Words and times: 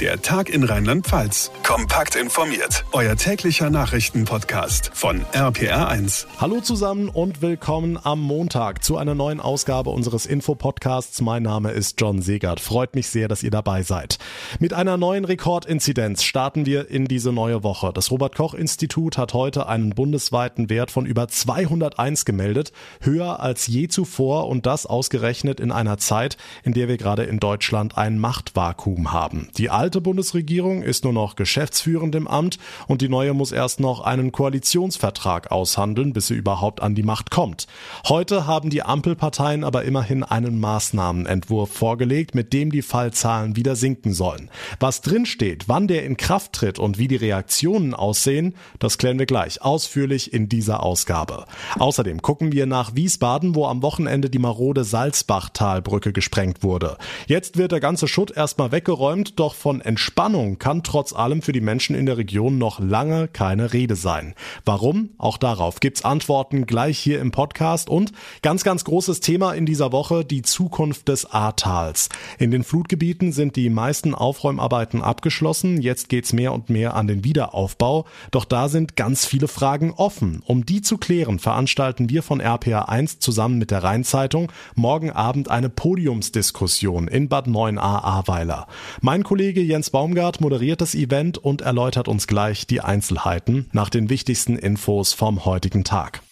Der 0.00 0.20
Tag 0.20 0.48
in 0.48 0.64
Rheinland-Pfalz. 0.64 1.52
Kompakt 1.62 2.16
informiert. 2.16 2.84
Euer 2.90 3.14
täglicher 3.14 3.70
Nachrichtenpodcast 3.70 4.90
von 4.92 5.24
RPR1. 5.32 6.26
Hallo 6.40 6.60
zusammen 6.60 7.08
und 7.08 7.42
willkommen 7.42 7.96
am 8.02 8.20
Montag 8.20 8.82
zu 8.82 8.96
einer 8.96 9.14
neuen 9.14 9.38
Ausgabe 9.38 9.90
unseres 9.90 10.26
Infopodcasts. 10.26 11.20
Mein 11.20 11.44
Name 11.44 11.70
ist 11.70 12.00
John 12.00 12.22
Segert. 12.22 12.58
Freut 12.58 12.96
mich 12.96 13.06
sehr, 13.06 13.28
dass 13.28 13.44
ihr 13.44 13.52
dabei 13.52 13.84
seid. 13.84 14.18
Mit 14.58 14.72
einer 14.72 14.96
neuen 14.96 15.24
Rekordinzidenz 15.24 16.24
starten 16.24 16.66
wir 16.66 16.90
in 16.90 17.04
diese 17.04 17.32
neue 17.32 17.62
Woche. 17.62 17.92
Das 17.94 18.10
Robert 18.10 18.34
Koch 18.34 18.54
Institut 18.54 19.16
hat 19.16 19.32
heute 19.32 19.68
einen 19.68 19.90
bundesweiten 19.90 20.70
Wert 20.70 20.90
von 20.90 21.06
über 21.06 21.28
201 21.28 22.24
gemeldet, 22.24 22.72
höher 23.00 23.38
als 23.38 23.68
je 23.68 23.86
zuvor 23.86 24.48
und 24.48 24.66
das 24.66 24.86
ausgerechnet 24.86 25.60
in 25.60 25.70
einer 25.70 25.98
Zeit, 25.98 26.36
in 26.64 26.72
der 26.72 26.88
wir 26.88 26.96
gerade 26.96 27.22
in 27.22 27.38
Deutschland 27.38 27.96
ein 27.96 28.18
Machtvakuum 28.18 29.12
haben. 29.12 29.50
Die 29.56 29.70
alte 29.84 30.00
Bundesregierung 30.00 30.82
ist 30.82 31.04
nur 31.04 31.12
noch 31.12 31.36
geschäftsführend 31.36 32.14
im 32.14 32.26
Amt 32.26 32.58
und 32.86 33.02
die 33.02 33.10
neue 33.10 33.34
muss 33.34 33.52
erst 33.52 33.80
noch 33.80 34.00
einen 34.00 34.32
Koalitionsvertrag 34.32 35.52
aushandeln, 35.52 36.14
bis 36.14 36.28
sie 36.28 36.34
überhaupt 36.34 36.80
an 36.80 36.94
die 36.94 37.02
Macht 37.02 37.30
kommt. 37.30 37.66
Heute 38.08 38.46
haben 38.46 38.70
die 38.70 38.82
Ampelparteien 38.82 39.62
aber 39.62 39.84
immerhin 39.84 40.22
einen 40.22 40.58
Maßnahmenentwurf 40.58 41.70
vorgelegt, 41.70 42.34
mit 42.34 42.54
dem 42.54 42.72
die 42.72 42.80
Fallzahlen 42.80 43.56
wieder 43.56 43.76
sinken 43.76 44.14
sollen. 44.14 44.50
Was 44.80 45.02
drinsteht, 45.02 45.68
wann 45.68 45.86
der 45.86 46.06
in 46.06 46.16
Kraft 46.16 46.54
tritt 46.54 46.78
und 46.78 46.96
wie 46.96 47.06
die 47.06 47.16
Reaktionen 47.16 47.92
aussehen, 47.92 48.54
das 48.78 48.96
klären 48.96 49.18
wir 49.18 49.26
gleich 49.26 49.60
ausführlich 49.60 50.32
in 50.32 50.48
dieser 50.48 50.82
Ausgabe. 50.82 51.44
Außerdem 51.78 52.22
gucken 52.22 52.52
wir 52.52 52.64
nach 52.64 52.94
Wiesbaden, 52.94 53.54
wo 53.54 53.66
am 53.66 53.82
Wochenende 53.82 54.30
die 54.30 54.38
marode 54.38 54.82
Salzbachtalbrücke 54.82 56.14
gesprengt 56.14 56.62
wurde. 56.62 56.96
Jetzt 57.26 57.58
wird 57.58 57.72
der 57.72 57.80
ganze 57.80 58.08
Schutt 58.08 58.34
erstmal 58.34 58.72
weggeräumt, 58.72 59.38
doch 59.38 59.54
von 59.54 59.73
von 59.74 59.80
Entspannung 59.80 60.60
kann 60.60 60.84
trotz 60.84 61.12
allem 61.12 61.42
für 61.42 61.50
die 61.50 61.60
Menschen 61.60 61.96
in 61.96 62.06
der 62.06 62.16
Region 62.16 62.58
noch 62.58 62.78
lange 62.78 63.26
keine 63.26 63.72
Rede 63.72 63.96
sein. 63.96 64.34
Warum? 64.64 65.08
Auch 65.18 65.36
darauf 65.36 65.80
gibt's 65.80 66.04
Antworten 66.04 66.66
gleich 66.66 66.96
hier 66.96 67.20
im 67.20 67.32
Podcast 67.32 67.88
und 67.88 68.12
ganz, 68.40 68.62
ganz 68.62 68.84
großes 68.84 69.18
Thema 69.18 69.52
in 69.52 69.66
dieser 69.66 69.90
Woche, 69.90 70.24
die 70.24 70.42
Zukunft 70.42 71.08
des 71.08 71.28
Ahrtals. 71.28 72.08
In 72.38 72.52
den 72.52 72.62
Flutgebieten 72.62 73.32
sind 73.32 73.56
die 73.56 73.68
meisten 73.68 74.14
Aufräumarbeiten 74.14 75.02
abgeschlossen. 75.02 75.82
Jetzt 75.82 76.08
geht's 76.08 76.32
mehr 76.32 76.52
und 76.52 76.70
mehr 76.70 76.94
an 76.94 77.08
den 77.08 77.24
Wiederaufbau. 77.24 78.04
Doch 78.30 78.44
da 78.44 78.68
sind 78.68 78.94
ganz 78.94 79.26
viele 79.26 79.48
Fragen 79.48 79.90
offen. 79.90 80.40
Um 80.46 80.64
die 80.64 80.82
zu 80.82 80.98
klären, 80.98 81.40
veranstalten 81.40 82.10
wir 82.10 82.22
von 82.22 82.40
RPA1 82.40 83.18
zusammen 83.18 83.58
mit 83.58 83.72
der 83.72 83.82
Rheinzeitung 83.82 84.52
morgen 84.76 85.10
Abend 85.10 85.50
eine 85.50 85.68
Podiumsdiskussion 85.68 87.08
in 87.08 87.28
Bad 87.28 87.48
9a 87.48 87.80
Ahrweiler. 87.80 88.68
Mein 89.00 89.24
Kollege 89.24 89.63
Jens 89.64 89.90
Baumgart 89.90 90.40
moderiert 90.40 90.80
das 90.80 90.94
Event 90.94 91.38
und 91.38 91.62
erläutert 91.62 92.08
uns 92.08 92.26
gleich 92.26 92.66
die 92.66 92.80
Einzelheiten 92.80 93.66
nach 93.72 93.90
den 93.90 94.08
wichtigsten 94.10 94.56
Infos 94.56 95.12
vom 95.12 95.44
heutigen 95.44 95.84
Tag. 95.84 96.22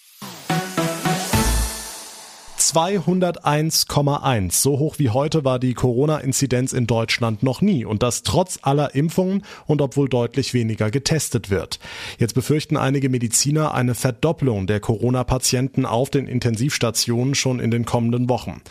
201,1. 2.73 4.51
So 4.51 4.79
hoch 4.79 4.97
wie 4.97 5.11
heute 5.11 5.45
war 5.45 5.59
die 5.59 5.75
Corona-Inzidenz 5.75 6.73
in 6.73 6.87
Deutschland 6.87 7.43
noch 7.43 7.61
nie 7.61 7.85
und 7.85 8.01
das 8.01 8.23
trotz 8.23 8.57
aller 8.63 8.95
Impfungen 8.95 9.43
und 9.67 9.79
obwohl 9.81 10.09
deutlich 10.09 10.55
weniger 10.55 10.89
getestet 10.89 11.51
wird. 11.51 11.79
Jetzt 12.17 12.33
befürchten 12.33 12.75
einige 12.75 13.09
Mediziner 13.09 13.75
eine 13.75 13.93
Verdopplung 13.93 14.65
der 14.65 14.79
Corona-Patienten 14.79 15.85
auf 15.85 16.09
den 16.09 16.25
Intensivstationen 16.25 17.35
schon 17.35 17.59
in 17.59 17.69
den 17.69 17.85
kommenden 17.85 18.27
Wochen. 18.27 18.61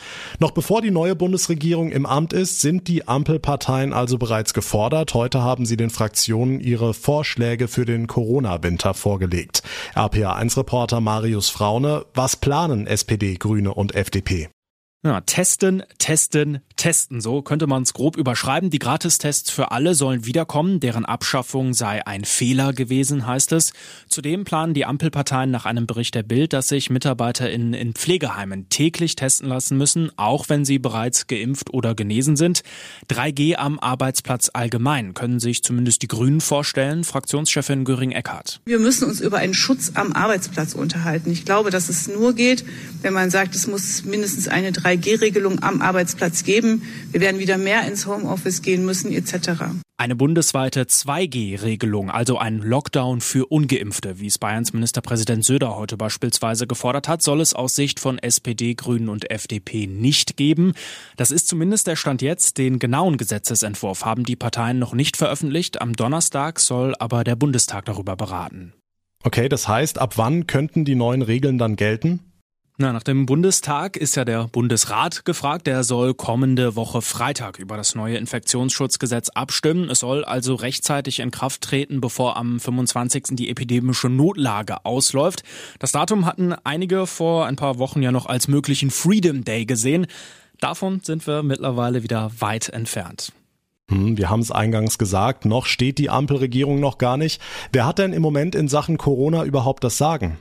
Noch 0.40 0.50
bevor 0.50 0.82
die 0.82 0.90
neue 0.90 1.14
Bundesregierung 1.14 1.92
im 1.92 2.04
Amt 2.04 2.32
ist, 2.32 2.60
sind 2.60 2.88
die 2.88 3.06
Ampelparteien 3.06 3.92
also 3.92 4.18
bereits 4.18 4.52
gefordert. 4.52 5.14
Heute 5.14 5.42
haben 5.42 5.64
sie 5.64 5.76
den 5.76 5.90
Fraktionen 5.90 6.58
ihre 6.58 6.92
Vorschläge 6.92 7.68
für 7.68 7.84
den 7.84 8.08
Corona-Winter 8.08 8.94
vorgelegt. 8.94 9.62
RPA1-Reporter 9.94 11.00
Marius 11.00 11.50
Fraune, 11.50 12.04
was 12.14 12.34
planen 12.34 12.88
SPD, 12.88 13.36
Grüne 13.36 13.72
und 13.72 13.91
FDP. 13.94 14.50
Ja, 15.04 15.20
testen, 15.22 15.82
testen, 15.98 16.60
testen. 16.76 17.20
So 17.20 17.42
könnte 17.42 17.66
man 17.66 17.82
es 17.82 17.92
grob 17.92 18.16
überschreiben. 18.16 18.70
Die 18.70 18.78
Gratistests 18.78 19.50
für 19.50 19.72
alle 19.72 19.94
sollen 19.94 20.24
wiederkommen. 20.24 20.78
Deren 20.78 21.04
Abschaffung 21.04 21.74
sei 21.74 22.06
ein 22.06 22.24
Fehler 22.24 22.72
gewesen, 22.72 23.26
heißt 23.26 23.52
es. 23.52 23.72
Zudem 24.08 24.44
planen 24.44 24.74
die 24.74 24.84
Ampelparteien 24.84 25.50
nach 25.50 25.66
einem 25.66 25.86
Bericht 25.86 26.14
der 26.14 26.22
Bild, 26.22 26.52
dass 26.52 26.68
sich 26.68 26.90
MitarbeiterInnen 26.90 27.74
in 27.74 27.94
Pflegeheimen 27.94 28.68
täglich 28.68 29.16
testen 29.16 29.48
lassen 29.48 29.76
müssen, 29.76 30.10
auch 30.16 30.48
wenn 30.48 30.64
sie 30.64 30.78
bereits 30.78 31.26
geimpft 31.26 31.74
oder 31.74 31.94
genesen 31.96 32.36
sind. 32.36 32.62
3G 33.10 33.56
am 33.56 33.80
Arbeitsplatz 33.80 34.50
allgemein 34.52 35.14
können 35.14 35.40
sich 35.40 35.64
zumindest 35.64 36.02
die 36.02 36.08
Grünen 36.08 36.40
vorstellen. 36.40 37.02
Fraktionschefin 37.02 37.84
Göring-Eckardt. 37.84 38.60
Wir 38.64 38.78
müssen 38.78 39.08
uns 39.08 39.20
über 39.20 39.38
einen 39.38 39.54
Schutz 39.54 39.92
am 39.94 40.12
Arbeitsplatz 40.12 40.74
unterhalten. 40.74 41.32
Ich 41.32 41.44
glaube, 41.44 41.70
dass 41.70 41.88
es 41.88 42.06
nur 42.06 42.34
geht, 42.34 42.64
wenn 43.02 43.12
man 43.12 43.30
sagt, 43.30 43.56
es 43.56 43.66
muss 43.66 44.04
mindestens 44.04 44.46
eine 44.46 44.70
3 44.70 44.92
3G-Regelung 44.92 45.62
am 45.62 45.80
Arbeitsplatz 45.80 46.44
geben. 46.44 46.71
Wir 47.10 47.20
werden 47.20 47.40
wieder 47.40 47.58
mehr 47.58 47.86
ins 47.86 48.06
Homeoffice 48.06 48.62
gehen 48.62 48.86
müssen 48.86 49.12
etc. 49.12 49.64
Eine 49.98 50.16
bundesweite 50.16 50.82
2G-Regelung, 50.82 52.10
also 52.10 52.36
ein 52.38 52.58
Lockdown 52.58 53.20
für 53.20 53.46
ungeimpfte, 53.46 54.18
wie 54.18 54.26
es 54.26 54.38
Bayerns 54.38 54.72
Ministerpräsident 54.72 55.44
Söder 55.44 55.76
heute 55.76 55.96
beispielsweise 55.96 56.66
gefordert 56.66 57.06
hat, 57.06 57.22
soll 57.22 57.40
es 57.40 57.54
aus 57.54 57.76
Sicht 57.76 58.00
von 58.00 58.18
SPD, 58.18 58.74
Grünen 58.74 59.08
und 59.08 59.30
FDP 59.30 59.86
nicht 59.86 60.36
geben. 60.36 60.72
Das 61.16 61.30
ist 61.30 61.46
zumindest 61.46 61.86
der 61.86 61.96
Stand 61.96 62.20
jetzt. 62.22 62.58
Den 62.58 62.78
genauen 62.78 63.16
Gesetzesentwurf 63.16 64.04
haben 64.04 64.24
die 64.24 64.34
Parteien 64.34 64.78
noch 64.78 64.92
nicht 64.92 65.16
veröffentlicht. 65.16 65.80
Am 65.80 65.92
Donnerstag 65.92 66.58
soll 66.58 66.96
aber 66.98 67.22
der 67.22 67.36
Bundestag 67.36 67.84
darüber 67.84 68.16
beraten. 68.16 68.72
Okay, 69.22 69.48
das 69.48 69.68
heißt, 69.68 69.98
ab 69.98 70.18
wann 70.18 70.48
könnten 70.48 70.84
die 70.84 70.96
neuen 70.96 71.22
Regeln 71.22 71.58
dann 71.58 71.76
gelten? 71.76 72.31
Na, 72.78 72.90
nach 72.90 73.02
dem 73.02 73.26
Bundestag 73.26 73.98
ist 73.98 74.16
ja 74.16 74.24
der 74.24 74.48
Bundesrat 74.48 75.26
gefragt. 75.26 75.66
Der 75.66 75.84
soll 75.84 76.14
kommende 76.14 76.74
Woche 76.74 77.02
Freitag 77.02 77.58
über 77.58 77.76
das 77.76 77.94
neue 77.94 78.16
Infektionsschutzgesetz 78.16 79.28
abstimmen. 79.28 79.90
Es 79.90 79.98
soll 80.00 80.24
also 80.24 80.54
rechtzeitig 80.54 81.18
in 81.18 81.30
Kraft 81.30 81.60
treten, 81.60 82.00
bevor 82.00 82.38
am 82.38 82.58
25. 82.58 83.24
die 83.32 83.50
epidemische 83.50 84.08
Notlage 84.08 84.86
ausläuft. 84.86 85.42
Das 85.80 85.92
Datum 85.92 86.24
hatten 86.24 86.54
einige 86.64 87.06
vor 87.06 87.44
ein 87.46 87.56
paar 87.56 87.78
Wochen 87.78 88.00
ja 88.00 88.10
noch 88.10 88.24
als 88.24 88.48
möglichen 88.48 88.90
Freedom 88.90 89.44
Day 89.44 89.66
gesehen. 89.66 90.06
Davon 90.58 91.00
sind 91.00 91.26
wir 91.26 91.42
mittlerweile 91.42 92.02
wieder 92.02 92.30
weit 92.38 92.70
entfernt. 92.70 93.32
Hm, 93.90 94.16
wir 94.16 94.30
haben 94.30 94.40
es 94.40 94.50
eingangs 94.50 94.96
gesagt, 94.96 95.44
noch 95.44 95.66
steht 95.66 95.98
die 95.98 96.08
Ampelregierung 96.08 96.80
noch 96.80 96.96
gar 96.96 97.18
nicht. 97.18 97.42
Wer 97.70 97.84
hat 97.84 97.98
denn 97.98 98.14
im 98.14 98.22
Moment 98.22 98.54
in 98.54 98.68
Sachen 98.68 98.96
Corona 98.96 99.44
überhaupt 99.44 99.84
das 99.84 99.98
Sagen? 99.98 100.38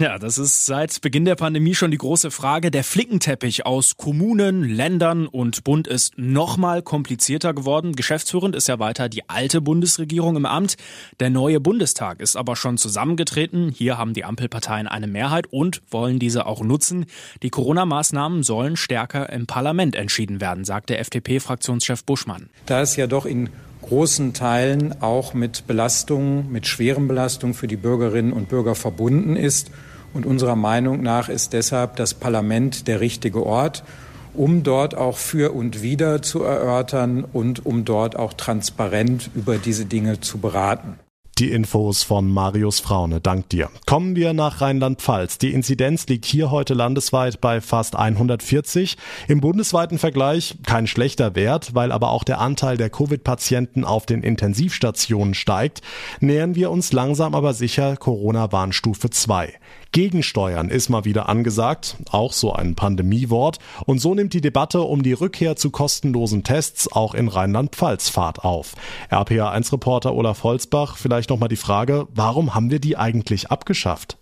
Ja, 0.00 0.16
das 0.16 0.38
ist 0.38 0.64
seit 0.64 1.00
Beginn 1.00 1.24
der 1.24 1.34
Pandemie 1.34 1.74
schon 1.74 1.90
die 1.90 1.98
große 1.98 2.30
Frage. 2.30 2.70
Der 2.70 2.84
Flickenteppich 2.84 3.66
aus 3.66 3.96
Kommunen, 3.96 4.62
Ländern 4.62 5.26
und 5.26 5.64
Bund 5.64 5.88
ist 5.88 6.16
nochmal 6.16 6.82
komplizierter 6.82 7.52
geworden. 7.52 7.96
Geschäftsführend 7.96 8.54
ist 8.54 8.68
ja 8.68 8.78
weiter 8.78 9.08
die 9.08 9.28
alte 9.28 9.60
Bundesregierung 9.60 10.36
im 10.36 10.46
Amt. 10.46 10.76
Der 11.18 11.30
neue 11.30 11.58
Bundestag 11.58 12.20
ist 12.20 12.36
aber 12.36 12.54
schon 12.54 12.78
zusammengetreten. 12.78 13.70
Hier 13.70 13.98
haben 13.98 14.14
die 14.14 14.24
Ampelparteien 14.24 14.86
eine 14.86 15.08
Mehrheit 15.08 15.48
und 15.50 15.82
wollen 15.90 16.20
diese 16.20 16.46
auch 16.46 16.62
nutzen. 16.62 17.06
Die 17.42 17.50
Corona-Maßnahmen 17.50 18.44
sollen 18.44 18.76
stärker 18.76 19.32
im 19.32 19.48
Parlament 19.48 19.96
entschieden 19.96 20.40
werden, 20.40 20.64
sagt 20.64 20.90
der 20.90 21.00
FDP-Fraktionschef 21.00 22.04
Buschmann. 22.04 22.50
Da 22.66 22.82
es 22.82 22.94
ja 22.94 23.08
doch 23.08 23.26
in 23.26 23.50
großen 23.88 24.34
Teilen 24.34 25.00
auch 25.00 25.32
mit 25.32 25.66
Belastungen, 25.66 26.52
mit 26.52 26.66
schweren 26.66 27.08
Belastungen 27.08 27.54
für 27.54 27.66
die 27.66 27.76
Bürgerinnen 27.76 28.32
und 28.34 28.48
Bürger 28.48 28.74
verbunden 28.74 29.34
ist 29.34 29.70
und 30.12 30.26
unserer 30.26 30.56
Meinung 30.56 31.02
nach 31.02 31.28
ist 31.28 31.54
deshalb 31.54 31.96
das 31.96 32.12
Parlament 32.12 32.86
der 32.86 33.00
richtige 33.00 33.44
Ort, 33.46 33.84
um 34.34 34.62
dort 34.62 34.94
auch 34.94 35.16
für 35.16 35.54
und 35.54 35.82
wieder 35.82 36.20
zu 36.20 36.42
erörtern 36.42 37.24
und 37.32 37.64
um 37.64 37.84
dort 37.86 38.16
auch 38.16 38.34
transparent 38.34 39.30
über 39.34 39.56
diese 39.56 39.86
Dinge 39.86 40.20
zu 40.20 40.38
beraten. 40.38 40.98
Die 41.38 41.52
Infos 41.52 42.02
von 42.02 42.28
Marius 42.28 42.80
Fraune. 42.80 43.20
Dank 43.20 43.48
dir. 43.50 43.70
Kommen 43.86 44.16
wir 44.16 44.32
nach 44.32 44.60
Rheinland-Pfalz. 44.60 45.38
Die 45.38 45.52
Inzidenz 45.52 46.08
liegt 46.08 46.24
hier 46.24 46.50
heute 46.50 46.74
landesweit 46.74 47.40
bei 47.40 47.60
fast 47.60 47.94
140. 47.94 48.96
Im 49.28 49.40
bundesweiten 49.40 49.98
Vergleich 49.98 50.56
kein 50.66 50.88
schlechter 50.88 51.36
Wert, 51.36 51.76
weil 51.76 51.92
aber 51.92 52.10
auch 52.10 52.24
der 52.24 52.40
Anteil 52.40 52.76
der 52.76 52.90
Covid-Patienten 52.90 53.84
auf 53.84 54.04
den 54.04 54.24
Intensivstationen 54.24 55.34
steigt, 55.34 55.80
nähern 56.18 56.56
wir 56.56 56.72
uns 56.72 56.92
langsam 56.92 57.36
aber 57.36 57.54
sicher 57.54 57.96
Corona-Warnstufe 57.96 59.08
2. 59.08 59.54
Gegensteuern 59.92 60.68
ist 60.68 60.90
mal 60.90 61.04
wieder 61.04 61.28
angesagt, 61.28 61.96
auch 62.10 62.32
so 62.32 62.52
ein 62.52 62.74
Pandemiewort. 62.74 63.58
Und 63.86 64.00
so 64.00 64.14
nimmt 64.14 64.34
die 64.34 64.42
Debatte 64.42 64.82
um 64.82 65.02
die 65.02 65.14
Rückkehr 65.14 65.56
zu 65.56 65.70
kostenlosen 65.70 66.44
Tests 66.44 66.92
auch 66.92 67.14
in 67.14 67.28
Rheinland-Pfalz 67.28 68.10
Fahrt 68.10 68.44
auf. 68.44 68.74
RPA1-Reporter 69.10 70.14
Olaf 70.14 70.44
Holzbach, 70.44 70.96
vielleicht 70.98 71.30
nochmal 71.30 71.48
die 71.48 71.56
Frage, 71.56 72.06
warum 72.14 72.54
haben 72.54 72.70
wir 72.70 72.80
die 72.80 72.96
eigentlich 72.96 73.50
abgeschafft? 73.50 74.17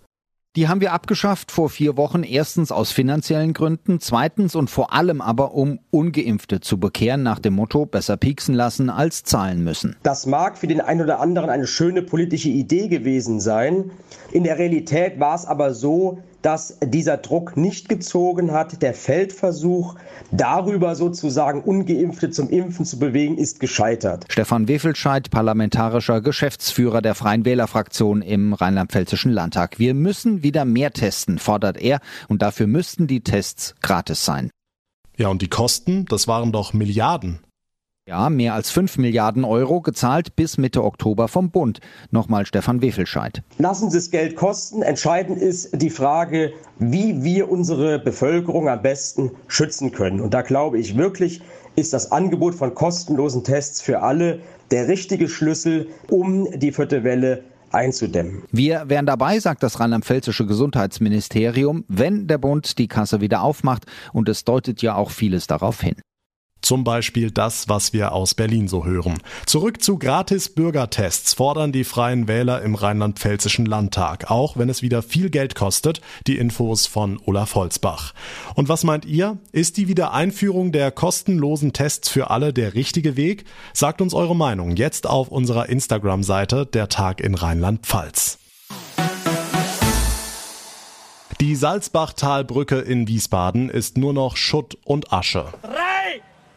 Die 0.57 0.69
haben 0.69 0.81
wir 0.81 0.95
abgeschafft 0.95 1.53
vor 1.53 1.69
vier 1.69 1.99
Wochen. 1.99 2.23
Erstens 2.23 2.73
aus 2.73 2.91
finanziellen 2.91 3.53
Gründen, 3.53 4.01
zweitens 4.01 4.55
und 4.55 4.71
vor 4.71 4.95
allem 4.95 5.21
aber, 5.21 5.53
um 5.53 5.81
Ungeimpfte 5.91 6.61
zu 6.61 6.81
bekehren 6.81 7.23
nach 7.23 7.39
dem 7.39 7.53
Motto, 7.53 7.85
besser 7.85 8.17
pieksen 8.17 8.55
lassen 8.55 8.89
als 8.89 9.23
zahlen 9.23 9.63
müssen. 9.63 9.97
Das 10.03 10.25
mag 10.25 10.57
für 10.57 10.67
den 10.67 10.81
einen 10.81 11.03
oder 11.03 11.21
anderen 11.21 11.51
eine 11.51 11.67
schöne 11.67 12.01
politische 12.01 12.49
Idee 12.49 12.89
gewesen 12.89 13.39
sein. 13.39 13.91
In 14.33 14.45
der 14.45 14.59
Realität 14.59 15.21
war 15.21 15.35
es 15.35 15.45
aber 15.45 15.75
so, 15.75 16.23
dass 16.47 16.79
dieser 16.81 17.17
Druck 17.17 17.57
nicht 17.57 17.89
gezogen 17.89 18.53
hat. 18.53 18.81
Der 18.81 18.95
Feldversuch, 18.95 19.97
darüber 20.31 20.95
sozusagen 20.95 21.61
ungeimpfte 21.61 22.31
zum 22.31 22.51
Impfen 22.51 22.85
zu 22.85 23.01
bewegen, 23.01 23.37
ist 23.37 23.59
gescheitert. 23.59 24.27
Stefan 24.31 24.69
Wefelscheid, 24.69 25.29
parlamentarischer 25.33 26.21
Geschäftsführer 26.21 27.03
der 27.03 27.17
Freien 27.17 27.45
Wählerfraktion 27.45 28.23
im 28.23 28.53
Rheinland-Pfälzischen 28.53 29.33
Landtag. 29.33 29.81
Wir 29.81 29.93
müssen 29.93 30.45
wieder 30.45 30.65
mehr 30.65 30.93
testen, 30.93 31.41
fordert 31.41 31.79
er, 31.79 31.99
und 32.29 32.43
dafür 32.43 32.69
müssten 32.69 33.09
die 33.09 33.23
Tests 33.23 33.75
gratis 33.83 34.25
sein. 34.25 34.51
Ja, 35.17 35.27
und 35.27 35.43
die 35.43 35.49
Kosten, 35.49 36.05
das 36.05 36.29
waren 36.29 36.53
doch 36.53 36.73
Milliarden. 36.73 37.41
Ja, 38.09 38.31
mehr 38.31 38.55
als 38.55 38.71
5 38.71 38.99
Milliarden 38.99 39.45
Euro 39.45 39.81
gezahlt 39.81 40.37
bis 40.37 40.59
Mitte 40.59 40.85
Oktober 40.85 41.27
vom 41.27 41.51
Bund. 41.51 41.81
Nochmal 42.13 42.47
Stefan 42.47 42.81
Wefelscheid. 42.81 43.43
Lassen 43.59 43.91
Sie 43.91 43.99
es 43.99 44.13
Geld 44.13 44.37
kosten. 44.37 44.83
Entscheidend 44.83 45.39
ist 45.41 45.71
die 45.73 45.91
Frage, 45.91 46.53
wie 46.79 47.25
wir 47.25 47.51
unsere 47.51 47.99
Bevölkerung 47.99 48.69
am 48.69 48.81
besten 48.81 49.33
schützen 49.49 49.91
können. 49.91 50.21
Und 50.21 50.35
da 50.35 50.43
glaube 50.43 50.79
ich 50.79 50.97
wirklich, 50.97 51.41
ist 51.75 51.93
das 51.93 52.13
Angebot 52.13 52.55
von 52.55 52.77
kostenlosen 52.77 53.43
Tests 53.43 53.83
für 53.83 54.03
alle 54.03 54.39
der 54.71 54.87
richtige 54.87 55.29
Schlüssel, 55.29 55.89
um 56.09 56.47
die 56.55 56.71
vierte 56.71 57.03
Welle 57.03 57.43
einzudämmen. 57.73 58.45
Wir 58.53 58.85
wären 58.89 59.07
dabei, 59.07 59.41
sagt 59.41 59.65
das 59.65 59.81
rheinland-pfälzische 59.81 60.47
Gesundheitsministerium, 60.47 61.85
wenn 61.89 62.29
der 62.29 62.39
Bund 62.39 62.79
die 62.79 62.87
Kasse 62.87 63.21
wieder 63.21 63.43
aufmacht. 63.43 63.85
Und 64.13 64.29
es 64.29 64.45
deutet 64.45 64.81
ja 64.81 64.95
auch 64.95 65.11
vieles 65.11 65.49
darauf 65.49 65.81
hin. 65.81 65.97
Zum 66.67 66.83
Beispiel 66.83 67.31
das, 67.31 67.69
was 67.69 67.93
wir 67.93 68.11
aus 68.11 68.35
Berlin 68.35 68.67
so 68.67 68.85
hören. 68.85 69.19
Zurück 69.47 69.85
zu 69.85 70.01
Gratis-Bürgertests 70.01 71.35
fordern 71.35 71.71
die 71.71 71.85
Freien 71.85 72.27
Wähler 72.27 72.61
im 72.63 72.75
Rheinland-Pfälzischen 72.75 73.67
Landtag, 73.67 74.33
auch 74.33 74.57
wenn 74.57 74.69
es 74.69 74.83
wieder 74.83 75.05
viel 75.05 75.31
Geld 75.31 75.55
kostet. 75.55 76.01
Die 76.27 76.37
Infos 76.37 76.89
von 76.89 77.21
Olaf 77.25 77.55
Holzbach. 77.55 78.15
Und 78.57 78.69
was 78.69 78.83
meint 78.83 79.05
ihr? 79.05 79.39
Ist 79.53 79.77
die 79.77 79.87
Wiedereinführung 79.87 80.73
der 80.73 80.91
kostenlosen 80.91 81.73
Tests 81.73 82.09
für 82.09 82.31
alle 82.31 82.53
der 82.53 82.75
richtige 82.75 83.17
Weg? 83.17 83.45
Sagt 83.73 84.01
uns 84.01 84.13
eure 84.13 84.35
Meinung 84.35 84.75
jetzt 84.75 85.07
auf 85.07 85.29
unserer 85.29 85.69
Instagram-Seite 85.69 86.67
Der 86.67 86.89
Tag 86.89 87.21
in 87.21 87.37
Rheinland-Pfalz. 87.37 88.39
Die 91.41 91.55
Salzbachtalbrücke 91.55 92.81
in 92.81 93.07
Wiesbaden 93.07 93.71
ist 93.71 93.99
nur 93.99 94.13
noch 94.13 94.37
Schutt 94.37 94.79
und 94.85 95.13
Asche. 95.13 95.53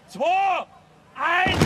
Drei, 0.10 0.18
zwei, 0.18 0.66
eins. 1.16 1.60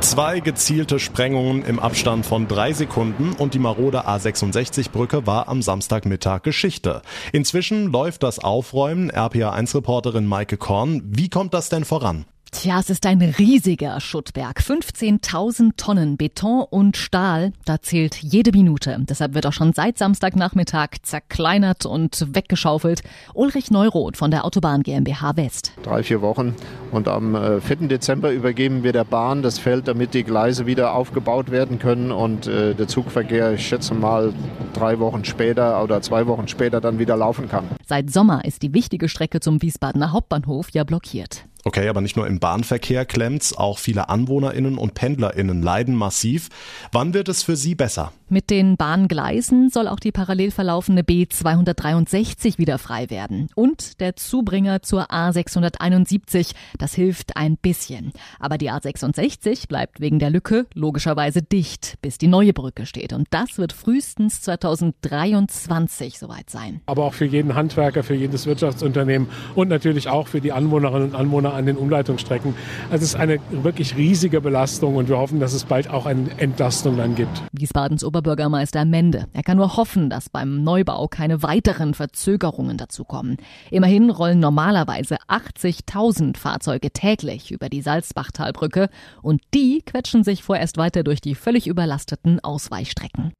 Zwei 0.00 0.40
gezielte 0.40 0.98
Sprengungen 0.98 1.62
im 1.64 1.78
Abstand 1.78 2.24
von 2.24 2.48
drei 2.48 2.72
Sekunden 2.72 3.32
und 3.32 3.52
die 3.52 3.58
marode 3.58 4.08
A66-Brücke 4.08 5.26
war 5.26 5.48
am 5.48 5.60
Samstagmittag 5.60 6.42
Geschichte. 6.42 7.02
Inzwischen 7.32 7.92
läuft 7.92 8.22
das 8.22 8.38
Aufräumen. 8.38 9.10
RPA1-Reporterin 9.10 10.26
Maike 10.26 10.56
Korn. 10.56 11.02
Wie 11.04 11.28
kommt 11.28 11.52
das 11.52 11.68
denn 11.68 11.84
voran? 11.84 12.24
Tja, 12.50 12.80
es 12.80 12.88
ist 12.88 13.04
ein 13.04 13.20
riesiger 13.20 14.00
Schuttberg. 14.00 14.60
15.000 14.60 15.76
Tonnen 15.76 16.16
Beton 16.16 16.64
und 16.68 16.96
Stahl. 16.96 17.52
Da 17.66 17.80
zählt 17.80 18.16
jede 18.16 18.52
Minute. 18.52 18.96
Deshalb 19.00 19.34
wird 19.34 19.46
auch 19.46 19.52
schon 19.52 19.74
seit 19.74 19.98
Samstagnachmittag 19.98 20.96
zerkleinert 21.02 21.84
und 21.84 22.34
weggeschaufelt. 22.34 23.02
Ulrich 23.34 23.70
Neuroth 23.70 24.16
von 24.16 24.30
der 24.30 24.44
Autobahn 24.44 24.82
GmbH 24.82 25.36
West. 25.36 25.72
Drei, 25.82 26.02
vier 26.02 26.22
Wochen. 26.22 26.54
Und 26.90 27.06
am 27.06 27.34
4. 27.60 27.80
Äh, 27.82 27.88
Dezember 27.88 28.32
übergeben 28.32 28.82
wir 28.82 28.92
der 28.92 29.04
Bahn 29.04 29.42
das 29.42 29.58
Feld, 29.58 29.86
damit 29.86 30.14
die 30.14 30.24
Gleise 30.24 30.66
wieder 30.66 30.94
aufgebaut 30.94 31.50
werden 31.50 31.78
können 31.78 32.10
und 32.10 32.46
äh, 32.46 32.74
der 32.74 32.88
Zugverkehr, 32.88 33.52
ich 33.52 33.68
schätze 33.68 33.94
mal, 33.94 34.32
drei 34.72 34.98
Wochen 34.98 35.24
später 35.24 35.82
oder 35.82 36.00
zwei 36.00 36.26
Wochen 36.26 36.48
später 36.48 36.80
dann 36.80 36.98
wieder 36.98 37.16
laufen 37.16 37.48
kann. 37.48 37.64
Seit 37.86 38.10
Sommer 38.10 38.44
ist 38.44 38.62
die 38.62 38.72
wichtige 38.72 39.08
Strecke 39.08 39.40
zum 39.40 39.60
Wiesbadener 39.60 40.12
Hauptbahnhof 40.12 40.70
ja 40.70 40.84
blockiert. 40.84 41.44
Okay, 41.64 41.88
aber 41.88 42.00
nicht 42.00 42.16
nur 42.16 42.26
im 42.26 42.38
Bahnverkehr 42.38 43.04
klemmt's, 43.04 43.56
auch 43.56 43.78
viele 43.78 44.08
AnwohnerInnen 44.08 44.78
und 44.78 44.94
PendlerInnen 44.94 45.62
leiden 45.62 45.94
massiv. 45.94 46.48
Wann 46.92 47.14
wird 47.14 47.28
es 47.28 47.42
für 47.42 47.56
Sie 47.56 47.74
besser? 47.74 48.12
Mit 48.30 48.50
den 48.50 48.76
Bahngleisen 48.76 49.70
soll 49.70 49.88
auch 49.88 50.00
die 50.00 50.12
parallel 50.12 50.50
verlaufende 50.50 51.02
B263 51.02 52.58
wieder 52.58 52.78
frei 52.78 53.08
werden. 53.10 53.48
Und 53.54 54.00
der 54.00 54.16
Zubringer 54.16 54.82
zur 54.82 55.10
A671. 55.10 56.52
Das 56.78 56.94
hilft 56.94 57.36
ein 57.36 57.56
bisschen. 57.56 58.12
Aber 58.38 58.58
die 58.58 58.70
A66 58.70 59.66
bleibt 59.66 60.00
wegen 60.00 60.18
der 60.18 60.28
Lücke 60.30 60.66
logischerweise 60.74 61.42
dicht, 61.42 61.96
bis 62.02 62.18
die 62.18 62.28
neue 62.28 62.52
Brücke 62.52 62.84
steht. 62.84 63.14
Und 63.14 63.28
das 63.30 63.56
wird 63.56 63.72
frühestens 63.72 64.42
2023 64.42 66.18
soweit 66.18 66.50
sein. 66.50 66.82
Aber 66.84 67.04
auch 67.04 67.14
für 67.14 67.24
jeden 67.24 67.54
Handwerker, 67.54 68.02
für 68.02 68.14
jedes 68.14 68.46
Wirtschaftsunternehmen 68.46 69.28
und 69.54 69.68
natürlich 69.68 70.08
auch 70.08 70.28
für 70.28 70.42
die 70.42 70.52
Anwohnerinnen 70.52 71.10
und 71.10 71.14
Anwohner 71.14 71.47
an 71.54 71.66
den 71.66 71.76
Umleitungsstrecken. 71.76 72.54
Also 72.90 73.04
es 73.04 73.10
ist 73.10 73.16
eine 73.16 73.38
wirklich 73.50 73.96
riesige 73.96 74.40
Belastung 74.40 74.96
und 74.96 75.08
wir 75.08 75.18
hoffen, 75.18 75.40
dass 75.40 75.54
es 75.54 75.64
bald 75.64 75.88
auch 75.90 76.06
eine 76.06 76.28
Entlastung 76.38 76.96
dann 76.96 77.14
gibt. 77.14 77.42
Wiesbadens 77.52 78.04
Ober 78.04 78.18
Oberbürgermeister 78.18 78.84
Mende. 78.84 79.26
Er 79.32 79.44
kann 79.44 79.58
nur 79.58 79.76
hoffen, 79.76 80.10
dass 80.10 80.28
beim 80.28 80.64
Neubau 80.64 81.06
keine 81.06 81.42
weiteren 81.44 81.94
Verzögerungen 81.94 82.76
dazukommen. 82.76 83.36
Immerhin 83.70 84.10
rollen 84.10 84.40
normalerweise 84.40 85.18
80.000 85.28 86.36
Fahrzeuge 86.36 86.90
täglich 86.90 87.52
über 87.52 87.68
die 87.68 87.80
Salzbachtalbrücke 87.80 88.88
und 89.22 89.40
die 89.54 89.82
quetschen 89.86 90.24
sich 90.24 90.42
vorerst 90.42 90.78
weiter 90.78 91.04
durch 91.04 91.20
die 91.20 91.36
völlig 91.36 91.68
überlasteten 91.68 92.40
Ausweichstrecken. 92.40 93.32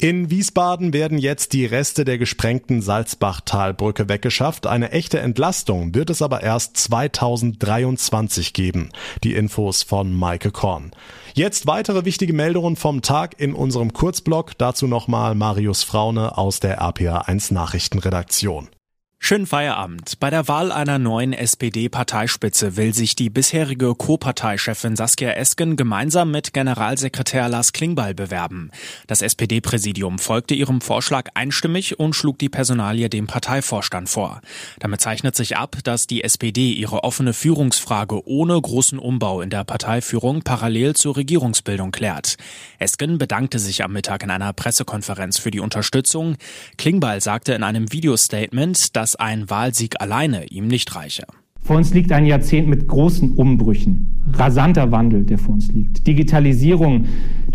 In 0.00 0.30
Wiesbaden 0.30 0.92
werden 0.92 1.18
jetzt 1.18 1.52
die 1.52 1.66
Reste 1.66 2.04
der 2.04 2.18
gesprengten 2.18 2.82
Salzbachtalbrücke 2.82 4.08
weggeschafft. 4.08 4.68
Eine 4.68 4.92
echte 4.92 5.18
Entlastung 5.18 5.92
wird 5.92 6.08
es 6.08 6.22
aber 6.22 6.40
erst 6.40 6.76
2023 6.76 8.52
geben. 8.52 8.90
Die 9.24 9.34
Infos 9.34 9.82
von 9.82 10.14
Maike 10.14 10.52
Korn. 10.52 10.92
Jetzt 11.34 11.66
weitere 11.66 12.04
wichtige 12.04 12.32
Meldungen 12.32 12.76
vom 12.76 13.02
Tag 13.02 13.40
in 13.40 13.54
unserem 13.54 13.92
Kurzblog. 13.92 14.56
Dazu 14.56 14.86
nochmal 14.86 15.34
Marius 15.34 15.82
Fraune 15.82 16.38
aus 16.38 16.60
der 16.60 16.80
RPA1 16.80 17.52
Nachrichtenredaktion. 17.52 18.68
Schönen 19.20 19.46
Feierabend. 19.46 20.20
Bei 20.20 20.30
der 20.30 20.48
Wahl 20.48 20.72
einer 20.72 20.98
neuen 20.98 21.34
SPD-Parteispitze 21.34 22.76
will 22.76 22.94
sich 22.94 23.14
die 23.14 23.28
bisherige 23.28 23.94
Co-Parteichefin 23.94 24.96
Saskia 24.96 25.32
Esken 25.32 25.76
gemeinsam 25.76 26.30
mit 26.30 26.54
Generalsekretär 26.54 27.48
Lars 27.50 27.74
Klingbeil 27.74 28.14
bewerben. 28.14 28.70
Das 29.06 29.20
SPD-Präsidium 29.20 30.18
folgte 30.18 30.54
ihrem 30.54 30.80
Vorschlag 30.80 31.28
einstimmig 31.34 31.98
und 31.98 32.14
schlug 32.14 32.38
die 32.38 32.48
Personalie 32.48 33.10
dem 33.10 33.26
Parteivorstand 33.26 34.08
vor. 34.08 34.40
Damit 34.78 35.02
zeichnet 35.02 35.36
sich 35.36 35.58
ab, 35.58 35.76
dass 35.84 36.06
die 36.06 36.24
SPD 36.24 36.72
ihre 36.72 37.04
offene 37.04 37.34
Führungsfrage 37.34 38.26
ohne 38.26 38.58
großen 38.58 38.98
Umbau 38.98 39.42
in 39.42 39.50
der 39.50 39.64
Parteiführung 39.64 40.40
parallel 40.40 40.94
zur 40.94 41.16
Regierungsbildung 41.16 41.90
klärt. 41.90 42.36
Esken 42.78 43.18
bedankte 43.18 43.58
sich 43.58 43.84
am 43.84 43.92
Mittag 43.92 44.22
in 44.22 44.30
einer 44.30 44.54
Pressekonferenz 44.54 45.38
für 45.38 45.50
die 45.50 45.60
Unterstützung. 45.60 46.36
Klingbeil 46.78 47.20
sagte 47.20 47.52
in 47.52 47.62
einem 47.62 47.92
Videostatement, 47.92 48.96
dass 48.96 49.17
ein 49.18 49.50
Wahlsieg 49.50 50.00
alleine 50.00 50.46
ihm 50.46 50.68
nicht 50.68 50.94
reiche. 50.94 51.24
Vor 51.60 51.76
uns 51.76 51.92
liegt 51.92 52.12
ein 52.12 52.24
Jahrzehnt 52.24 52.68
mit 52.68 52.88
großen 52.88 53.34
Umbrüchen, 53.34 54.16
rasanter 54.32 54.90
Wandel, 54.90 55.24
der 55.24 55.38
vor 55.38 55.54
uns 55.54 55.70
liegt, 55.72 56.06
Digitalisierung, 56.06 57.06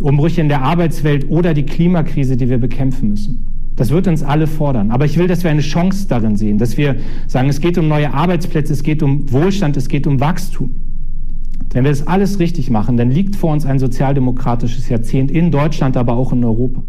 Umbrüche 0.02 0.42
in 0.42 0.50
der 0.50 0.62
Arbeitswelt 0.62 1.30
oder 1.30 1.54
die 1.54 1.66
Klimakrise, 1.66 2.38
die 2.38 2.50
wir 2.50 2.60
bekämpfen 2.60 3.10
müssen. 3.10 3.48
Das 3.76 3.90
wird 3.90 4.08
uns 4.08 4.22
alle 4.22 4.46
fordern. 4.46 4.92
Aber 4.92 5.06
ich 5.06 5.18
will, 5.18 5.28
dass 5.28 5.44
wir 5.44 5.50
eine 5.50 5.62
Chance 5.62 6.08
darin 6.08 6.36
sehen, 6.36 6.60
dass 6.60 6.78
wir 6.78 6.98
sagen, 7.28 7.50
es 7.50 7.60
geht 7.60 7.78
um 7.78 7.88
neue 7.88 8.14
Arbeitsplätze, 8.14 8.72
es 8.72 8.84
geht 8.84 9.02
um 9.02 9.32
Wohlstand, 9.32 9.78
es 9.78 9.88
geht 9.88 10.06
um 10.06 10.20
Wachstum. 10.20 10.76
Wenn 11.72 11.84
wir 11.84 11.92
das 11.92 12.06
alles 12.06 12.38
richtig 12.38 12.70
machen, 12.70 12.98
dann 12.98 13.10
liegt 13.10 13.36
vor 13.36 13.52
uns 13.52 13.66
ein 13.66 13.80
sozialdemokratisches 13.80 14.90
Jahrzehnt 14.90 15.32
in 15.32 15.50
Deutschland, 15.50 15.98
aber 15.98 16.14
auch 16.14 16.32
in 16.32 16.44
Europa. 16.44 16.84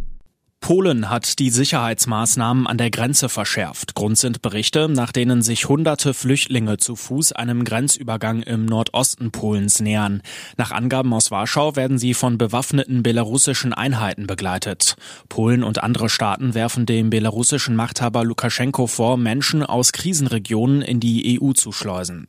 Polen 0.64 1.10
hat 1.10 1.40
die 1.40 1.50
Sicherheitsmaßnahmen 1.50 2.66
an 2.66 2.78
der 2.78 2.90
Grenze 2.90 3.28
verschärft. 3.28 3.94
Grund 3.94 4.16
sind 4.16 4.40
Berichte, 4.40 4.88
nach 4.88 5.12
denen 5.12 5.42
sich 5.42 5.68
hunderte 5.68 6.14
Flüchtlinge 6.14 6.78
zu 6.78 6.96
Fuß 6.96 7.32
einem 7.32 7.64
Grenzübergang 7.64 8.40
im 8.40 8.64
Nordosten 8.64 9.30
Polens 9.30 9.80
nähern. 9.80 10.22
Nach 10.56 10.70
Angaben 10.70 11.12
aus 11.12 11.30
Warschau 11.30 11.76
werden 11.76 11.98
sie 11.98 12.14
von 12.14 12.38
bewaffneten 12.38 13.02
belarussischen 13.02 13.74
Einheiten 13.74 14.26
begleitet. 14.26 14.96
Polen 15.28 15.64
und 15.64 15.82
andere 15.82 16.08
Staaten 16.08 16.54
werfen 16.54 16.86
dem 16.86 17.10
belarussischen 17.10 17.76
Machthaber 17.76 18.24
Lukaschenko 18.24 18.86
vor, 18.86 19.18
Menschen 19.18 19.64
aus 19.64 19.92
Krisenregionen 19.92 20.80
in 20.80 20.98
die 20.98 21.38
EU 21.38 21.52
zu 21.52 21.72
schleusen. 21.72 22.26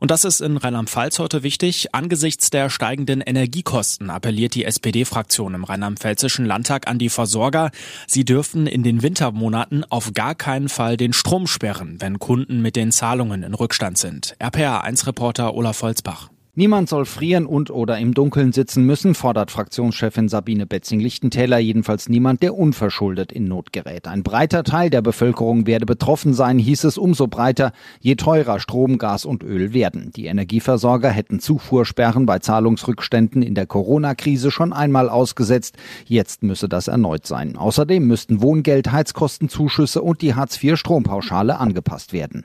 Und 0.00 0.10
das 0.10 0.24
ist 0.24 0.40
in 0.40 0.56
Rheinland-Pfalz 0.56 1.18
heute 1.18 1.42
wichtig. 1.42 1.94
Angesichts 1.94 2.48
der 2.48 2.70
steigenden 2.70 3.20
Energiekosten 3.20 4.08
appelliert 4.08 4.54
die 4.54 4.64
SPD-Fraktion 4.64 5.54
im 5.54 5.64
Rheinland-Pfälzischen 5.64 6.46
Landtag 6.46 6.88
an 6.88 6.98
die 6.98 7.10
Versorger. 7.10 7.70
Sie 8.06 8.24
dürfen 8.24 8.66
in 8.66 8.82
den 8.82 9.02
Wintermonaten 9.02 9.84
auf 9.84 10.12
gar 10.14 10.34
keinen 10.34 10.70
Fall 10.70 10.96
den 10.96 11.12
Strom 11.12 11.46
sperren, 11.46 11.96
wenn 12.00 12.18
Kunden 12.18 12.62
mit 12.62 12.76
den 12.76 12.92
Zahlungen 12.92 13.42
in 13.42 13.52
Rückstand 13.52 13.98
sind. 13.98 14.36
RPA1-Reporter 14.40 15.54
Olaf 15.54 15.82
Holzbach. 15.82 16.30
Niemand 16.56 16.88
soll 16.88 17.04
frieren 17.04 17.46
und 17.46 17.70
oder 17.70 17.98
im 17.98 18.12
Dunkeln 18.12 18.50
sitzen 18.50 18.84
müssen, 18.84 19.14
fordert 19.14 19.52
Fraktionschefin 19.52 20.28
Sabine 20.28 20.66
Betzing-Lichtentäler, 20.66 21.58
jedenfalls 21.58 22.08
niemand, 22.08 22.42
der 22.42 22.56
unverschuldet 22.56 23.30
in 23.30 23.44
Not 23.44 23.72
gerät. 23.72 24.08
Ein 24.08 24.24
breiter 24.24 24.64
Teil 24.64 24.90
der 24.90 25.00
Bevölkerung 25.00 25.68
werde 25.68 25.86
betroffen 25.86 26.34
sein, 26.34 26.58
hieß 26.58 26.82
es 26.82 26.98
umso 26.98 27.28
breiter, 27.28 27.70
je 28.00 28.16
teurer 28.16 28.58
Strom, 28.58 28.98
Gas 28.98 29.24
und 29.24 29.44
Öl 29.44 29.72
werden. 29.72 30.10
Die 30.16 30.26
Energieversorger 30.26 31.10
hätten 31.10 31.38
Zufuhrsperren 31.38 32.26
bei 32.26 32.40
Zahlungsrückständen 32.40 33.42
in 33.42 33.54
der 33.54 33.66
Corona-Krise 33.66 34.50
schon 34.50 34.72
einmal 34.72 35.08
ausgesetzt. 35.08 35.76
Jetzt 36.06 36.42
müsse 36.42 36.68
das 36.68 36.88
erneut 36.88 37.28
sein. 37.28 37.56
Außerdem 37.56 38.04
müssten 38.04 38.42
Wohngeld, 38.42 38.90
Heizkostenzuschüsse 38.90 40.02
und 40.02 40.20
die 40.20 40.34
Hartz-IV-Strompauschale 40.34 41.60
angepasst 41.60 42.12
werden. 42.12 42.44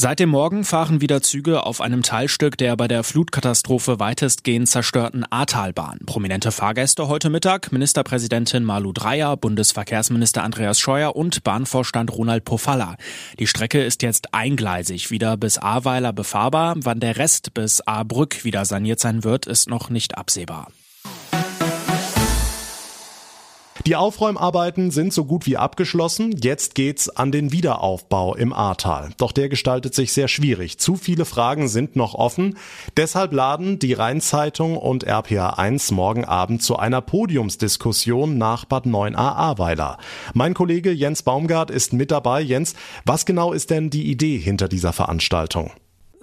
Seit 0.00 0.20
dem 0.20 0.28
Morgen 0.28 0.62
fahren 0.62 1.00
wieder 1.00 1.22
Züge 1.22 1.66
auf 1.66 1.80
einem 1.80 2.04
Teilstück 2.04 2.56
der 2.56 2.76
bei 2.76 2.86
der 2.86 3.02
Flutkatastrophe 3.02 3.98
weitestgehend 3.98 4.68
zerstörten 4.68 5.24
Ahrtalbahn. 5.28 5.98
Prominente 6.06 6.52
Fahrgäste 6.52 7.08
heute 7.08 7.30
Mittag, 7.30 7.72
Ministerpräsidentin 7.72 8.62
Malu 8.62 8.92
Dreyer, 8.92 9.36
Bundesverkehrsminister 9.36 10.44
Andreas 10.44 10.78
Scheuer 10.78 11.16
und 11.16 11.42
Bahnvorstand 11.42 12.12
Ronald 12.12 12.44
Pofalla. 12.44 12.94
Die 13.40 13.48
Strecke 13.48 13.82
ist 13.82 14.04
jetzt 14.04 14.32
eingleisig 14.34 15.10
wieder 15.10 15.36
bis 15.36 15.58
Ahrweiler 15.58 16.12
befahrbar. 16.12 16.76
Wann 16.78 17.00
der 17.00 17.16
Rest 17.16 17.52
bis 17.52 17.80
Ahrbrück 17.80 18.44
wieder 18.44 18.64
saniert 18.66 19.00
sein 19.00 19.24
wird, 19.24 19.46
ist 19.46 19.68
noch 19.68 19.90
nicht 19.90 20.16
absehbar. 20.16 20.68
Die 23.86 23.96
Aufräumarbeiten 23.96 24.90
sind 24.90 25.12
so 25.12 25.24
gut 25.24 25.46
wie 25.46 25.56
abgeschlossen. 25.56 26.34
Jetzt 26.42 26.74
geht's 26.74 27.08
an 27.08 27.32
den 27.32 27.52
Wiederaufbau 27.52 28.34
im 28.34 28.52
Ahrtal. 28.52 29.10
Doch 29.16 29.32
der 29.32 29.48
gestaltet 29.48 29.94
sich 29.94 30.12
sehr 30.12 30.28
schwierig. 30.28 30.78
Zu 30.78 30.96
viele 30.96 31.24
Fragen 31.24 31.68
sind 31.68 31.96
noch 31.96 32.14
offen. 32.14 32.58
Deshalb 32.96 33.32
laden 33.32 33.78
die 33.78 33.92
Rheinzeitung 33.92 34.76
und 34.76 35.06
RPA1 35.06 35.94
morgen 35.94 36.24
Abend 36.24 36.62
zu 36.62 36.76
einer 36.76 37.00
Podiumsdiskussion 37.00 38.36
nach 38.36 38.64
Bad 38.64 38.86
9a 38.86 39.16
Ahrweiler. 39.16 39.98
Mein 40.34 40.54
Kollege 40.54 40.90
Jens 40.90 41.22
Baumgart 41.22 41.70
ist 41.70 41.92
mit 41.92 42.10
dabei. 42.10 42.40
Jens, 42.40 42.74
was 43.04 43.26
genau 43.26 43.52
ist 43.52 43.70
denn 43.70 43.90
die 43.90 44.10
Idee 44.10 44.38
hinter 44.38 44.68
dieser 44.68 44.92
Veranstaltung? 44.92 45.70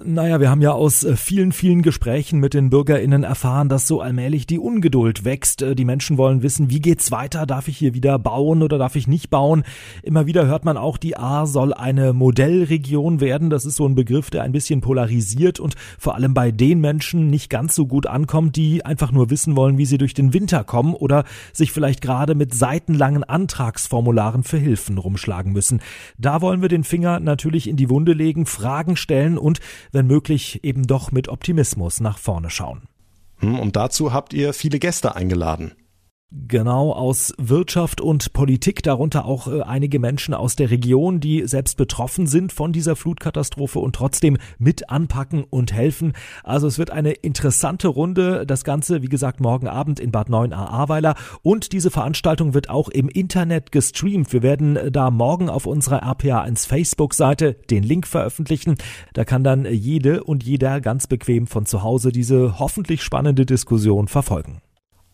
Naja, 0.03 0.41
wir 0.41 0.49
haben 0.49 0.61
ja 0.61 0.73
aus 0.73 1.05
äh, 1.05 1.15
vielen, 1.15 1.53
vielen 1.53 1.81
Gesprächen 1.81 2.41
mit 2.41 2.53
den 2.53 2.69
BürgerInnen 2.69 3.23
erfahren, 3.23 3.69
dass 3.69 3.87
so 3.87 4.01
allmählich 4.01 4.45
die 4.45 4.59
Ungeduld 4.59 5.23
wächst. 5.23 5.61
Äh, 5.61 5.73
die 5.73 5.85
Menschen 5.85 6.17
wollen 6.17 6.43
wissen, 6.43 6.69
wie 6.69 6.81
geht's 6.81 7.11
weiter? 7.11 7.45
Darf 7.45 7.69
ich 7.69 7.77
hier 7.77 7.93
wieder 7.93 8.19
bauen 8.19 8.61
oder 8.61 8.77
darf 8.77 8.97
ich 8.97 9.07
nicht 9.07 9.29
bauen? 9.29 9.63
Immer 10.03 10.25
wieder 10.25 10.47
hört 10.47 10.65
man 10.65 10.75
auch, 10.75 10.97
die 10.97 11.15
A 11.15 11.45
soll 11.45 11.73
eine 11.73 12.11
Modellregion 12.11 13.21
werden. 13.21 13.49
Das 13.49 13.63
ist 13.63 13.77
so 13.77 13.87
ein 13.87 13.95
Begriff, 13.95 14.29
der 14.29 14.43
ein 14.43 14.51
bisschen 14.51 14.81
polarisiert 14.81 15.61
und 15.61 15.75
vor 15.97 16.15
allem 16.15 16.33
bei 16.33 16.51
den 16.51 16.81
Menschen 16.81 17.29
nicht 17.29 17.49
ganz 17.49 17.73
so 17.73 17.87
gut 17.87 18.05
ankommt, 18.05 18.57
die 18.57 18.83
einfach 18.83 19.13
nur 19.13 19.29
wissen 19.29 19.55
wollen, 19.55 19.77
wie 19.77 19.85
sie 19.85 19.97
durch 19.97 20.13
den 20.13 20.33
Winter 20.33 20.65
kommen 20.65 20.93
oder 20.93 21.23
sich 21.53 21.71
vielleicht 21.71 22.01
gerade 22.01 22.35
mit 22.35 22.53
seitenlangen 22.53 23.23
Antragsformularen 23.23 24.43
für 24.43 24.57
Hilfen 24.57 24.97
rumschlagen 24.97 25.53
müssen. 25.53 25.79
Da 26.17 26.41
wollen 26.41 26.61
wir 26.61 26.69
den 26.69 26.83
Finger 26.83 27.21
natürlich 27.21 27.69
in 27.69 27.77
die 27.77 27.89
Wunde 27.89 28.11
legen, 28.11 28.45
Fragen 28.45 28.97
stellen 28.97 29.37
und 29.37 29.61
wenn 29.91 30.07
möglich 30.07 30.63
eben 30.63 30.87
doch 30.87 31.11
mit 31.11 31.27
Optimismus 31.27 31.99
nach 31.99 32.17
vorne 32.17 32.49
schauen. 32.49 32.83
Hm, 33.37 33.59
und 33.59 33.75
dazu 33.75 34.13
habt 34.13 34.33
ihr 34.33 34.53
viele 34.53 34.79
Gäste 34.79 35.15
eingeladen. 35.15 35.73
Genau, 36.47 36.91
aus 36.91 37.33
Wirtschaft 37.37 38.01
und 38.01 38.33
Politik, 38.33 38.83
darunter 38.83 39.25
auch 39.25 39.47
äh, 39.47 39.61
einige 39.61 39.99
Menschen 39.99 40.33
aus 40.33 40.57
der 40.57 40.69
Region, 40.69 41.21
die 41.21 41.47
selbst 41.47 41.77
betroffen 41.77 42.27
sind 42.27 42.51
von 42.51 42.73
dieser 42.73 42.97
Flutkatastrophe 42.97 43.79
und 43.79 43.95
trotzdem 43.95 44.37
mit 44.59 44.89
anpacken 44.89 45.45
und 45.49 45.71
helfen. 45.71 46.11
Also 46.43 46.67
es 46.67 46.77
wird 46.77 46.91
eine 46.91 47.13
interessante 47.13 47.87
Runde. 47.87 48.45
Das 48.45 48.65
Ganze, 48.65 49.01
wie 49.01 49.07
gesagt, 49.07 49.39
morgen 49.39 49.69
Abend 49.69 49.97
in 49.97 50.11
Bad 50.11 50.27
9a 50.27 50.55
Ahrweiler. 50.55 51.15
Und 51.41 51.71
diese 51.71 51.89
Veranstaltung 51.89 52.53
wird 52.53 52.69
auch 52.69 52.89
im 52.89 53.07
Internet 53.07 53.71
gestreamt. 53.71 54.33
Wir 54.33 54.43
werden 54.43 54.75
äh, 54.75 54.91
da 54.91 55.11
morgen 55.11 55.49
auf 55.49 55.65
unserer 55.65 56.03
RPA1 56.03 56.67
Facebook-Seite 56.67 57.53
den 57.69 57.83
Link 57.83 58.07
veröffentlichen. 58.07 58.75
Da 59.13 59.23
kann 59.23 59.45
dann 59.45 59.65
jede 59.65 60.25
und 60.25 60.43
jeder 60.43 60.81
ganz 60.81 61.07
bequem 61.07 61.47
von 61.47 61.65
zu 61.65 61.81
Hause 61.81 62.11
diese 62.11 62.59
hoffentlich 62.59 63.03
spannende 63.03 63.45
Diskussion 63.45 64.09
verfolgen. 64.09 64.61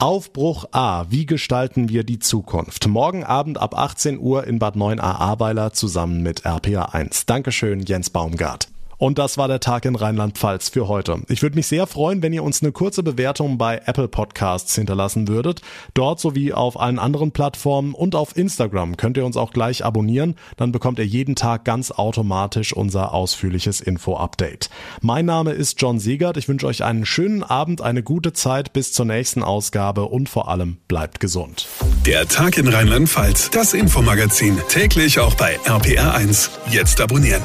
Aufbruch 0.01 0.65
A. 0.72 1.05
Wie 1.10 1.27
gestalten 1.27 1.88
wir 1.88 2.03
die 2.03 2.17
Zukunft? 2.17 2.88
Morgen 2.88 3.24
Abend 3.24 3.60
ab 3.60 3.77
18 3.77 4.17
Uhr 4.17 4.48
in 4.48 4.58
Bad 4.58 4.75
9a 4.75 5.00
Ahrweiler 5.00 5.74
zusammen 5.74 6.24
mit 6.24 6.43
RPA 6.43 6.86
1. 6.86 7.27
Dankeschön, 7.27 7.81
Jens 7.81 8.10
Baumgart. 8.10 8.67
Und 9.01 9.17
das 9.17 9.39
war 9.39 9.48
der 9.48 9.60
Tag 9.60 9.86
in 9.86 9.96
Rheinland-Pfalz 9.96 10.70
für 10.70 10.88
heute. 10.88 11.24
Ich 11.27 11.41
würde 11.41 11.55
mich 11.55 11.65
sehr 11.65 11.88
freuen, 11.88 12.22
wenn 12.22 12.34
ihr 12.34 12.43
uns 12.43 12.62
eine 12.62 12.72
kurze 12.72 13.01
Bewertung 13.01 13.58
bei 13.58 13.81
Apple 13.88 14.08
Podcasts 14.08 14.75
hinterlassen 14.75 15.27
würdet. 15.27 15.62
Dort 15.96 16.20
sowie 16.20 16.53
auf 16.53 16.79
allen 16.79 17.00
anderen 17.00 17.31
Plattformen 17.31 17.96
und 17.96 18.13
auf 18.13 18.38
Instagram 18.38 18.98
könnt 18.98 19.17
ihr 19.17 19.25
uns 19.25 19.38
auch 19.38 19.53
gleich 19.53 19.84
abonnieren. 19.84 20.36
Dann 20.55 20.72
bekommt 20.72 21.00
ihr 21.00 21.08
jeden 21.08 21.34
Tag 21.34 21.65
ganz 21.65 21.89
automatisch 21.89 22.74
unser 22.74 23.12
ausführliches 23.12 23.81
Info-Update. 23.81 24.70
Mein 25.01 25.25
Name 25.25 25.53
ist 25.53 25.81
John 25.81 25.98
Siegert. 25.98 26.38
Ich 26.38 26.48
wünsche 26.48 26.67
euch 26.67 26.84
einen 26.84 27.08
schönen 27.08 27.41
Abend, 27.41 27.81
eine 27.81 28.03
gute 28.03 28.34
Zeit 28.34 28.72
bis 28.72 28.93
zur 28.93 29.05
nächsten 29.08 29.41
Ausgabe 29.41 30.10
und 30.10 30.29
vor 30.29 30.48
allem 30.48 30.77
bleibt 30.88 31.20
gesund. 31.20 31.67
Der 32.05 32.27
Tag 32.27 32.60
in 32.60 32.67
Rheinland-Pfalz, 32.67 33.50
das 33.50 33.74
Infomagazin, 33.74 34.60
täglich 34.70 35.20
auch 35.20 35.34
bei 35.34 35.58
RPR1. 35.62 36.51
Jetzt 36.70 37.01
abonnieren. 37.01 37.41